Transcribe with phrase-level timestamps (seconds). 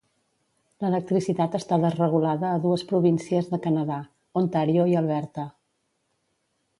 [0.83, 3.99] L'electricitat està desregulada a dues províncies de Canadà:
[4.43, 5.45] Ontario i Alberta.